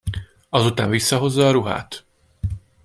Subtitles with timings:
[0.49, 2.05] Azután visszahozza a ruhát.